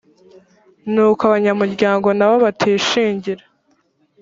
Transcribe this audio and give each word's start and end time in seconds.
n 0.93 0.95
uko 1.07 1.21
abanyamuryango 1.29 2.07
nabo 2.17 2.35
batishingira 2.45 3.43